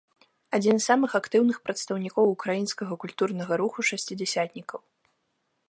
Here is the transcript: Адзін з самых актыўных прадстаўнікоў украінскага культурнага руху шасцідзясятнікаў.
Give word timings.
Адзін 0.57 0.75
з 0.79 0.87
самых 0.91 1.11
актыўных 1.19 1.57
прадстаўнікоў 1.65 2.25
украінскага 2.35 2.93
культурнага 3.05 3.53
руху 3.63 3.79
шасцідзясятнікаў. 3.91 4.79